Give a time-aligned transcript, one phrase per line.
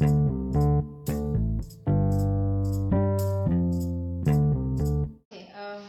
[0.00, 0.08] Okay,
[5.54, 5.82] um,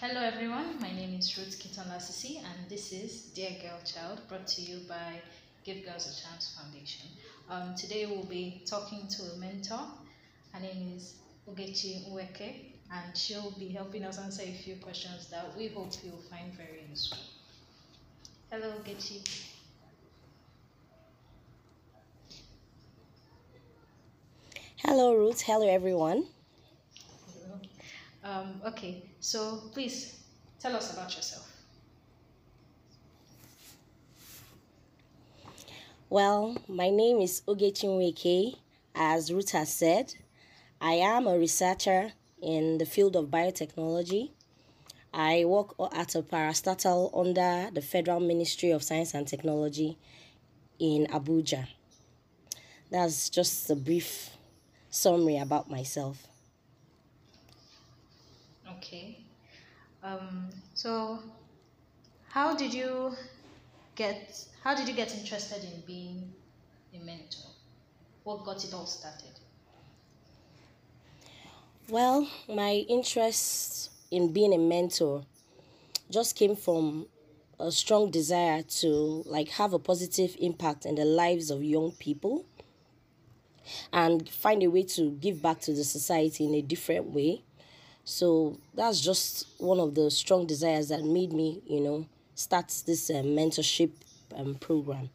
[0.00, 0.80] hello everyone.
[0.80, 4.78] My name is Ruth Kiton Lasisi, and this is Dear Girl Child, brought to you
[4.88, 5.20] by
[5.64, 7.08] Give Girls a Chance Foundation.
[7.50, 9.80] Um, today we'll be talking to a mentor.
[10.52, 11.16] Her name is
[11.50, 16.22] Ogechi Nweke, and she'll be helping us answer a few questions that we hope you'll
[16.30, 17.18] find very useful.
[18.52, 19.57] Hello, Ogechi.
[24.90, 25.42] Hello, Ruth.
[25.42, 26.24] Hello, everyone.
[28.24, 30.18] Um, okay, so please
[30.58, 31.46] tell us about yourself.
[36.08, 38.56] Well, my name is Ogechi Nweke.
[38.94, 40.14] As Ruth has said,
[40.80, 44.30] I am a researcher in the field of biotechnology.
[45.12, 49.98] I work at a parastatal under the Federal Ministry of Science and Technology
[50.78, 51.68] in Abuja.
[52.90, 54.37] That's just a brief
[54.90, 56.26] summary about myself.
[58.76, 59.18] Okay.
[60.02, 61.20] Um, so,
[62.28, 63.14] how did you
[63.94, 64.46] get?
[64.62, 66.32] How did you get interested in being
[66.94, 67.50] a mentor?
[68.24, 69.40] What got it all started?
[71.88, 75.24] Well, my interest in being a mentor
[76.10, 77.06] just came from
[77.58, 82.44] a strong desire to like have a positive impact in the lives of young people
[83.92, 87.42] and find a way to give back to the society in a different way.
[88.04, 93.10] So that's just one of the strong desires that made me, you know, start this
[93.10, 93.90] uh, mentorship
[94.34, 95.10] um, program.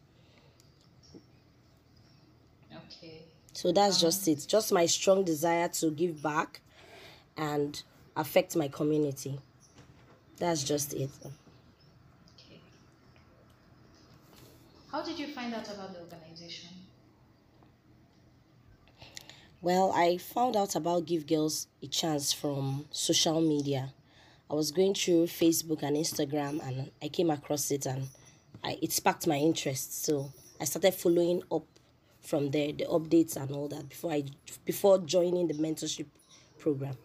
[2.71, 3.23] Okay.
[3.53, 4.45] So that's just it.
[4.47, 6.61] Just my strong desire to give back
[7.37, 7.81] and
[8.15, 9.39] affect my community.
[10.37, 11.09] That's just it.
[11.23, 12.59] Okay.
[14.91, 16.69] How did you find out about the organization?
[19.63, 23.93] Well, I found out about Give Girls a Chance from social media.
[24.51, 28.09] I was going through Facebook and Instagram and I came across it and
[28.61, 30.03] I, it sparked my interest.
[30.03, 31.63] So I started following up
[32.19, 34.25] from there, the updates and all that before I
[34.65, 36.07] before joining the mentorship
[36.59, 36.97] program.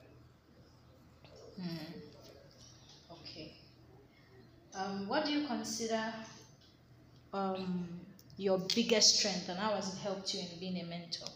[3.13, 3.53] Okay.
[4.75, 6.13] Um, what do you consider
[7.33, 7.87] um,
[8.37, 11.29] your biggest strength, and how has it helped you in being a mentor?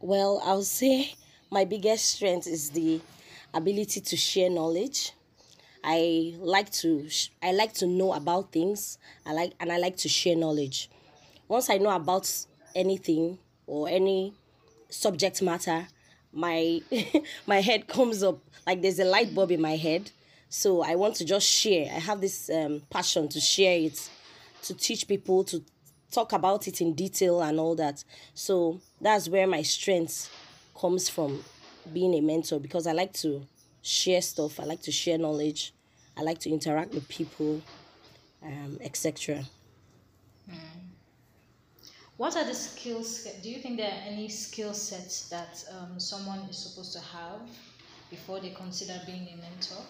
[0.00, 1.14] Well, I'll say
[1.50, 3.00] my biggest strength is the
[3.52, 5.12] ability to share knowledge.
[5.82, 7.08] I like to
[7.42, 8.98] I like to know about things.
[9.26, 10.88] I like and I like to share knowledge.
[11.48, 12.30] Once I know about
[12.76, 14.34] anything or any
[14.88, 15.88] subject matter,
[16.32, 16.80] my
[17.46, 18.38] my head comes up
[18.68, 20.12] like there's a light bulb in my head.
[20.48, 21.86] So I want to just share.
[21.86, 24.08] I have this um, passion to share it,
[24.62, 25.64] to teach people, to
[26.10, 28.04] talk about it in detail and all that.
[28.34, 30.30] So that's where my strength
[30.78, 31.44] comes from
[31.92, 33.46] being a mentor because I like to
[33.82, 35.72] share stuff, I like to share knowledge,
[36.16, 37.62] I like to interact with people,
[38.42, 39.44] um, etc.
[42.18, 43.28] What are the skills?
[43.42, 47.40] Do you think there are any skill sets that um, someone is supposed to have
[48.10, 49.84] before they consider being a mentor?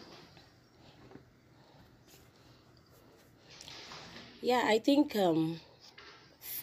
[4.43, 5.61] Yeah, I think um,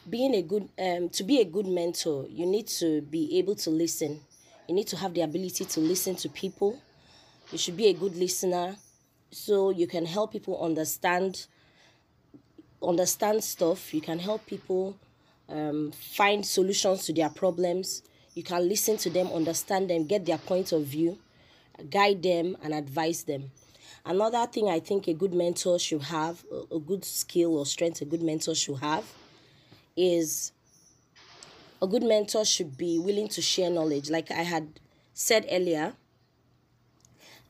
[0.09, 3.69] being a good um, to be a good mentor, you need to be able to
[3.69, 4.21] listen.
[4.67, 6.79] You need to have the ability to listen to people.
[7.51, 8.75] You should be a good listener,
[9.31, 11.47] so you can help people understand
[12.81, 13.93] understand stuff.
[13.93, 14.95] You can help people
[15.49, 18.03] um, find solutions to their problems.
[18.33, 21.17] You can listen to them, understand them, get their point of view,
[21.89, 23.51] guide them, and advise them.
[24.05, 28.05] Another thing I think a good mentor should have, a- good skill or strength a
[28.05, 29.05] good mentor should have,
[29.95, 30.51] is
[31.81, 34.09] a good mentor should be willing to share knowledge.
[34.09, 34.79] Like I had
[35.13, 35.93] said earlier,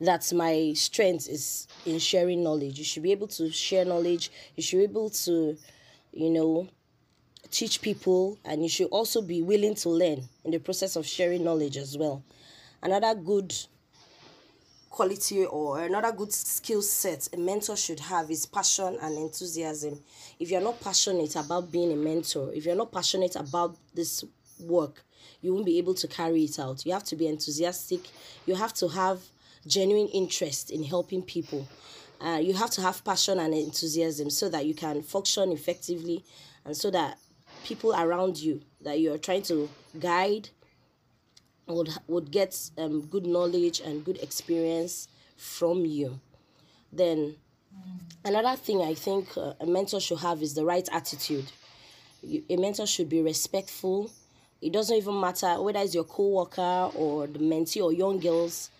[0.00, 2.78] that my strength is in sharing knowledge.
[2.78, 4.30] You should be able to share knowledge.
[4.54, 5.56] You should be able to,
[6.12, 6.68] you know,
[7.50, 11.44] teach people, and you should also be willing to learn in the process of sharing
[11.44, 12.22] knowledge as well.
[12.82, 13.54] Another good
[14.96, 20.00] quality or another good skill set a mentor should have is passion and enthusiasm.
[20.40, 24.24] If you're not passionate about being a mentor, if you're not passionate about this
[24.58, 25.04] work,
[25.42, 26.86] you won't be able to carry it out.
[26.86, 28.08] You have to be enthusiastic.
[28.46, 29.20] You have to have
[29.66, 31.68] genuine interest in helping people.
[32.18, 36.24] Uh, you have to have passion and enthusiasm so that you can function effectively
[36.64, 37.18] and so that
[37.64, 39.68] people around you that you're trying to
[40.00, 40.48] guide
[41.66, 46.20] would would get um, good knowledge and good experience from you
[46.92, 47.36] then
[48.24, 51.44] Another thing I think uh, a mentor should have is the right attitude.
[52.22, 54.10] You, a mentor should be respectful.
[54.60, 58.70] It doesn't even matter whether it's your co-worker or the mentee or young girls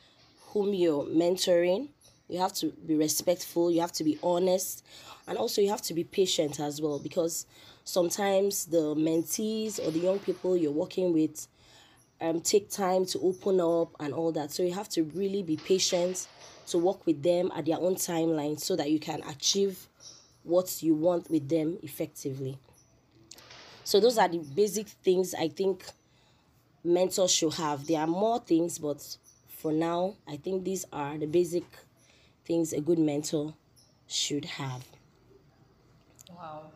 [0.48, 1.88] whom you're mentoring.
[2.28, 3.70] You have to be respectful.
[3.70, 4.84] You have to be honest,
[5.28, 7.46] and also you have to be patient as well because
[7.84, 11.46] sometimes the mentees or the young people you're working with
[12.20, 14.52] um, take time to open up and all that.
[14.52, 16.26] So you have to really be patient
[16.68, 19.88] to work with them at their own timeline so that you can achieve
[20.42, 22.58] what you want with them effectively.
[23.84, 25.84] So those are the basic things I think
[26.82, 27.86] mentors should have.
[27.86, 29.16] There are more things, but
[29.48, 31.64] for now, I think these are the basic
[32.44, 33.54] things a good mentor
[34.06, 34.84] should have.
[36.30, 36.70] Wow.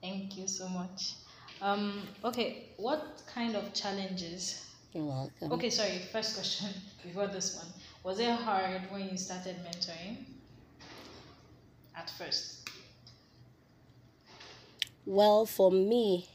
[0.00, 1.14] Thank you so much.
[1.60, 4.64] Um, okay, what kind of challenges?
[4.92, 5.52] You're welcome.
[5.52, 6.68] Okay, sorry, first question
[7.02, 7.66] before this one.
[8.04, 10.18] Was it hard when you started mentoring?
[11.96, 12.68] At first?
[15.04, 16.28] Well, for me,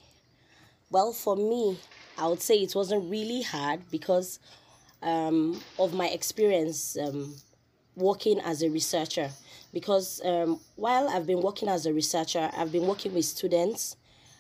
[0.90, 1.80] well, for me,
[2.18, 4.40] I would say it wasn't really hard because
[5.02, 7.36] um, of my experience um,
[7.96, 9.30] working as a researcher.
[9.74, 13.96] Because um, while I've been working as a researcher, I've been working with students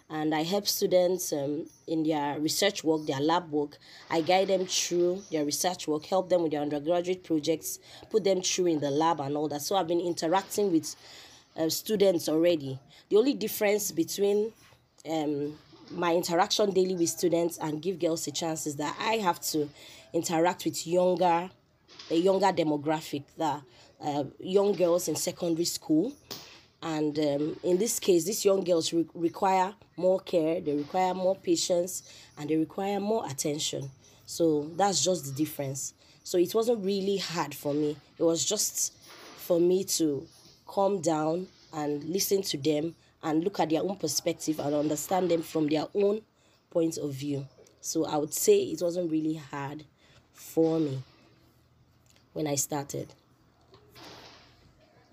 [0.09, 3.77] and I help students um, in their research work, their lab work.
[4.09, 7.79] I guide them through their research work, help them with their undergraduate projects,
[8.09, 9.61] put them through in the lab and all that.
[9.61, 10.95] So I've been interacting with
[11.57, 12.79] uh, students already.
[13.09, 14.51] The only difference between
[15.09, 15.57] um,
[15.91, 19.69] my interaction daily with students and give girls a chance is that I have to
[20.13, 21.49] interact with younger,
[22.09, 23.61] a younger demographic, that
[24.03, 26.13] uh, young girls in secondary school
[26.83, 31.35] and um, in this case these young girls re- require more care they require more
[31.35, 32.03] patience
[32.37, 33.89] and they require more attention.
[34.25, 35.93] So that's just the difference.
[36.23, 37.97] So it wasn't really hard for me.
[38.17, 38.93] It was just
[39.37, 40.25] for me to
[40.65, 45.41] calm down and listen to them and look at their own perspective and understand them
[45.41, 46.21] from their own
[46.69, 47.47] point of view.
[47.81, 49.83] So i would say it wasn't really hard
[50.31, 51.03] for me
[52.33, 53.13] when i started.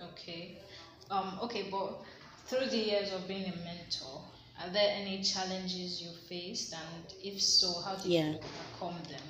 [0.00, 0.56] Okay.
[1.10, 2.02] Um, okay, but
[2.46, 4.22] through the years of being a mentor,
[4.60, 6.72] are there any challenges you faced?
[6.74, 8.32] And if so, how did Yeah.
[8.32, 9.22] you overcome them?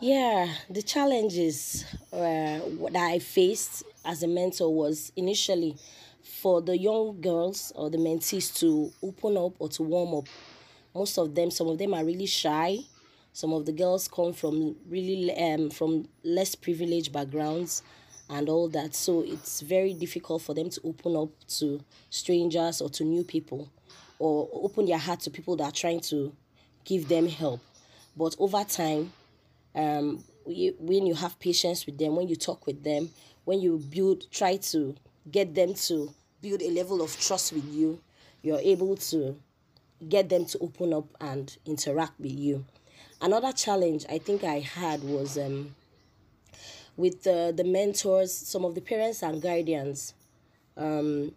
[0.00, 2.60] Yeah, the challenges uh,
[2.92, 5.76] that I faced as a mentor was initially
[6.22, 10.24] for the young girls or the mentees to open up or to warm up.
[10.94, 12.78] Most of them, some of them are really shy.
[13.32, 17.82] Some of the girls come from really um, from less privileged backgrounds
[18.30, 18.94] and all that.
[18.94, 21.80] So it's very difficult for them to open up to
[22.10, 23.70] strangers or to new people
[24.18, 26.32] or open their heart to people that are trying to
[26.84, 27.60] give them help.
[28.16, 29.12] But over time,
[29.74, 33.10] um, when you have patience with them, when you talk with them,
[33.44, 34.96] when you build, try to
[35.30, 38.00] get them to build a level of trust with you,
[38.42, 39.36] you're able to
[40.08, 42.64] get them to open up and interact with you.
[43.20, 45.74] Another challenge I think I had was um,
[46.96, 50.14] with the, the mentors, some of the parents and guardians
[50.76, 51.32] um,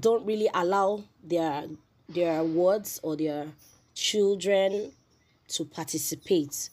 [0.00, 1.64] don't really allow their
[2.08, 3.48] their wards or their
[3.94, 4.92] children
[5.48, 6.70] to participate.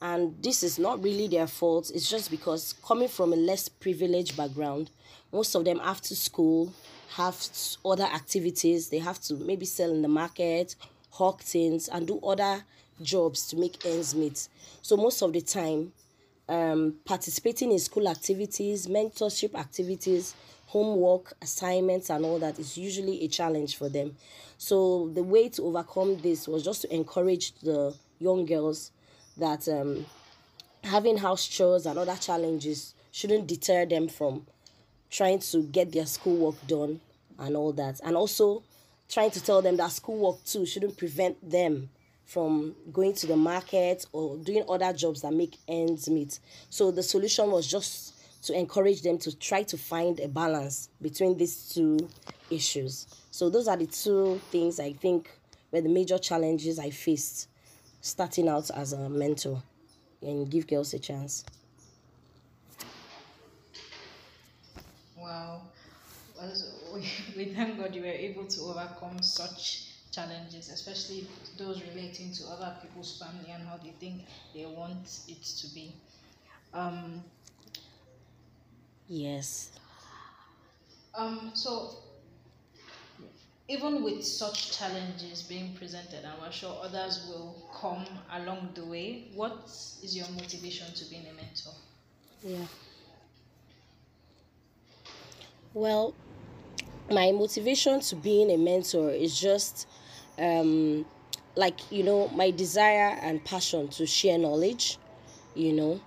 [0.00, 1.90] And this is not really their fault.
[1.94, 4.90] It's just because coming from a less privileged background
[5.32, 6.72] most of them after school
[7.14, 7.36] have
[7.84, 8.88] other activities.
[8.88, 10.74] They have to maybe sell in the market
[11.10, 12.62] hawk things and do other
[13.02, 14.48] jobs to make ends meet
[14.82, 15.92] so most of the time
[16.50, 20.34] um, participating in school activities, mentorship activities,
[20.66, 24.16] homework, assignments, and all that is usually a challenge for them.
[24.58, 28.90] So the way to overcome this was just to encourage the young girls
[29.36, 30.04] that um,
[30.82, 34.46] having house chores and other challenges shouldn't deter them from
[35.08, 37.00] trying to get their schoolwork done
[37.38, 38.00] and all that.
[38.02, 38.64] And also
[39.10, 41.90] trying to tell them that schoolwork too shouldn't prevent them
[42.24, 46.38] from going to the market or doing other jobs that make ends meet.
[46.70, 48.14] So the solution was just
[48.44, 52.08] to encourage them to try to find a balance between these two
[52.50, 53.06] issues.
[53.32, 55.30] So those are the two things I think
[55.72, 57.48] were the major challenges I faced
[58.00, 59.62] starting out as a mentor
[60.22, 61.44] and give girls a chance.
[65.16, 65.62] Wow.
[66.92, 71.28] We, we thank God you were able to overcome such challenges, especially
[71.58, 74.22] those relating to other people's family and how they think
[74.54, 76.02] they want it to be.
[76.72, 77.24] Um,
[79.08, 79.70] Yes.
[81.14, 81.98] um, so,
[83.68, 89.30] even with such challenges being presented, and we're sure others will come along the way,
[89.34, 89.64] what
[90.02, 91.72] is your motivation to being a mentor?
[92.42, 92.66] Yeah.
[95.72, 96.14] Well,
[97.10, 99.86] my motivation to being a mentor is just
[100.38, 101.04] um,
[101.56, 104.98] like, you know, my desire and passion to share knowledge,
[105.54, 106.00] you know,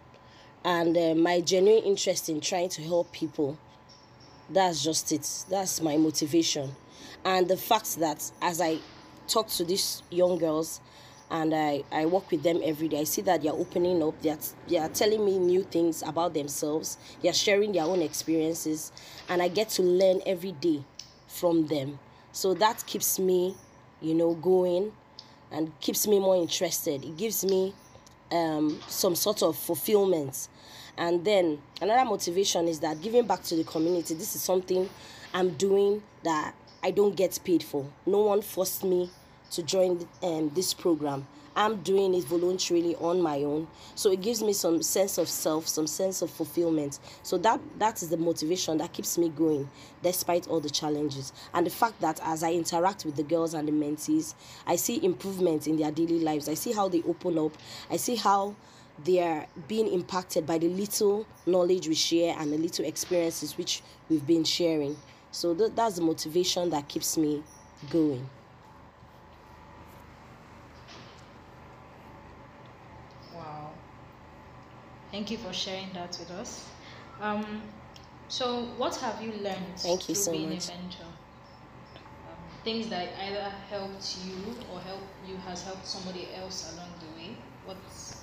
[0.63, 3.57] and uh, my genuine interest in trying to help people.
[4.49, 5.27] That's just it.
[5.49, 6.71] That's my motivation.
[7.25, 8.77] And the fact that as I
[9.27, 10.81] talk to these young girls,
[11.33, 12.99] and I, I work with them every day.
[12.99, 14.37] I see that they're opening up, they're,
[14.69, 18.91] they're telling me new things about themselves, they're sharing their own experiences,
[19.27, 20.83] and I get to learn every day
[21.27, 21.97] from them.
[22.31, 23.55] So that keeps me,
[23.99, 24.91] you know, going
[25.51, 27.03] and keeps me more interested.
[27.03, 27.73] It gives me
[28.31, 30.47] um, some sort of fulfillment.
[30.99, 34.87] And then another motivation is that giving back to the community, this is something
[35.33, 37.87] I'm doing that I don't get paid for.
[38.05, 39.09] No one forced me
[39.53, 41.25] to join um, this program.
[41.55, 43.67] I'm doing it voluntarily on my own.
[43.93, 46.99] So it gives me some sense of self, some sense of fulfillment.
[47.21, 49.69] So that that is the motivation that keeps me going
[50.01, 51.31] despite all the challenges.
[51.53, 54.33] And the fact that as I interact with the girls and the mentees,
[54.65, 56.49] I see improvement in their daily lives.
[56.49, 57.51] I see how they open up.
[57.91, 58.55] I see how
[59.03, 63.81] they are being impacted by the little knowledge we share and the little experiences which
[64.09, 64.97] we've been sharing.
[65.31, 67.43] So th- that's the motivation that keeps me
[67.89, 68.27] going.
[75.13, 76.67] Thank you for sharing that with us.
[77.21, 77.61] Um,
[78.29, 80.69] so, what have you learned Thank you through so being much.
[80.69, 81.05] a mentor?
[81.05, 87.21] Um, things that either helped you or help you has helped somebody else along the
[87.21, 87.37] way.
[87.65, 87.77] What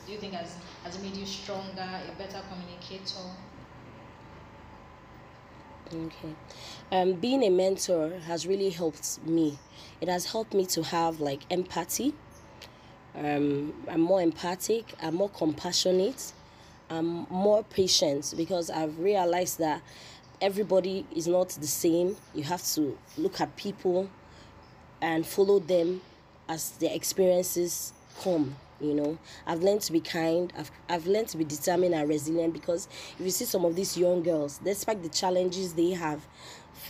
[0.04, 3.22] do you think has has made you stronger, a better communicator?
[5.94, 6.34] Okay.
[6.90, 9.60] Um, being a mentor has really helped me.
[10.00, 12.14] It has helped me to have like empathy.
[13.14, 14.92] Um, I'm more empathic.
[15.00, 16.32] I'm more compassionate.
[16.90, 19.80] I'm more patient because I've realized that
[20.40, 22.16] everybody is not the same.
[22.34, 24.10] You have to look at people
[25.00, 26.00] and follow them
[26.48, 27.92] as their experiences
[28.22, 29.18] come you know.
[29.46, 30.52] I've learned to be kind.
[30.56, 33.96] I've, I've learned to be determined and resilient because if you see some of these
[33.96, 36.26] young girls despite the challenges they have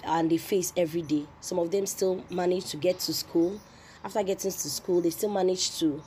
[0.05, 3.61] and they face every day some of them still manage to get to school.
[4.05, 6.03] After getting to school they still manage to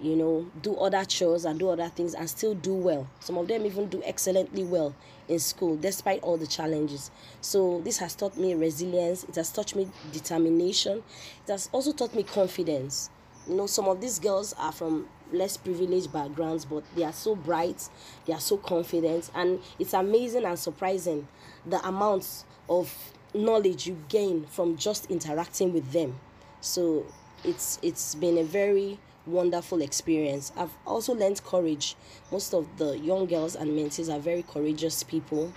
[0.00, 3.08] you know do other chores and do other things and still do well.
[3.20, 4.94] Some of them even do excellently well
[5.28, 7.10] in school despite all the challenges.
[7.40, 9.24] So this has taught me resilience.
[9.24, 11.02] It has taught me determination.
[11.46, 13.10] It has also taught me confidence.
[13.48, 17.34] You know some of these girls are from less privileged backgrounds but they are so
[17.34, 17.88] bright
[18.26, 21.26] they are so confident and it's amazing and surprising
[21.64, 22.94] the amounts of
[23.34, 26.18] knowledge you gain from just interacting with them.
[26.60, 27.06] So
[27.44, 30.52] it's it's been a very wonderful experience.
[30.56, 31.96] I've also learned courage.
[32.30, 35.52] Most of the young girls and mentees are very courageous people.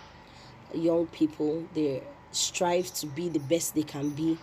[0.74, 4.38] Young people they strive to be the best they can be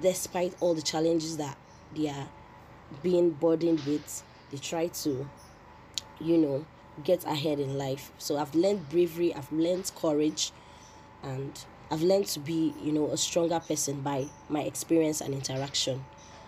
[0.00, 1.56] despite all the challenges that
[1.94, 2.28] they are
[3.02, 4.22] being burdened with.
[4.50, 5.28] They try to
[6.20, 6.64] you know
[7.04, 8.12] get ahead in life.
[8.18, 10.52] So i've learned bravery i've learned courage
[11.22, 16.04] and i've learned to be you know a stronger person by my experience and interaction.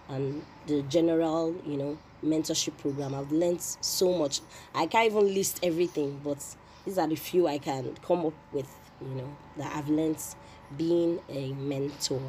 [0.08, 4.40] And the general you know mentorship program i've learned so much
[4.74, 6.44] i can't even list everything but
[6.84, 8.68] these are the few i can come up with
[9.00, 10.22] you know that i've learned
[10.76, 12.20] being a mentor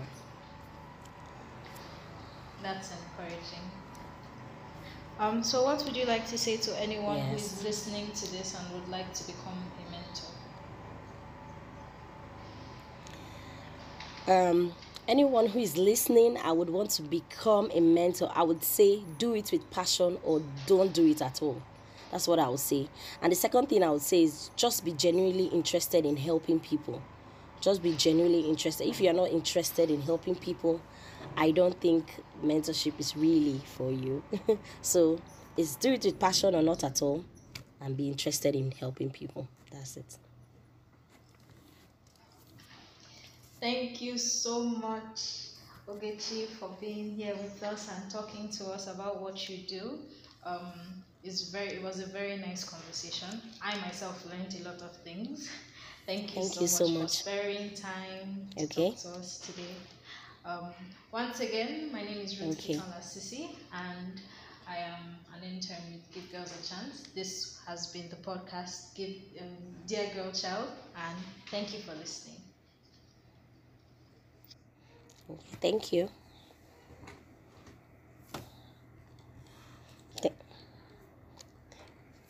[2.61, 3.69] That's encouraging.
[5.19, 7.51] Um, so, what would you like to say to anyone who Yes.
[7.53, 10.29] is listening to this and would like to become a mentor?
[14.27, 14.73] um
[15.07, 18.31] anyone who is listening i would want to become a mentor.
[18.33, 21.62] I would say do it with passion or don't do it at all.
[22.12, 22.88] That's what i would say.
[23.21, 27.01] And the second thing i would say is just be genuinely interested in helping people.
[27.62, 28.88] Just be genuinely interested.
[28.88, 30.81] If you're not interested in helping people
[31.38, 32.05] i don't think
[32.43, 34.24] mentorship is really for you.
[34.81, 35.19] So
[35.57, 37.24] it's do it with passion or not at all
[37.81, 39.47] and be interested in helping people.
[39.71, 40.25] That's it
[43.59, 45.19] Thank you so much,
[45.88, 50.00] Ogechi, for being here with us and talking to us about what you do.
[50.43, 53.41] Um, it's very, it was a very nice conversation.
[53.62, 55.50] I myself learned a lot of things.
[56.05, 57.12] Thank you, Thank so, you much so for much.
[57.12, 58.91] sparing time to Okay.
[58.91, 59.75] talk to us today.
[60.45, 60.74] Um,
[61.12, 62.75] once again, my name is Ruth Okay.
[63.01, 64.21] Sisi, and
[64.67, 67.03] I am an intern with Give Girls a Chance.
[67.15, 69.57] This has been the podcast Give um,
[69.88, 71.17] Dear Girl Child, and
[71.50, 72.44] thank you for listening.
[75.62, 76.10] Thank you.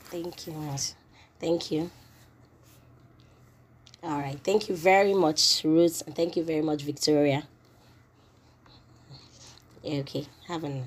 [0.06, 0.54] Thank you,
[1.40, 1.92] Thank you.
[4.04, 4.40] All right.
[4.44, 7.44] Thank you very much, Ruth, and thank you very much, Victoria.
[9.84, 10.25] Okay.
[10.48, 10.84] Have a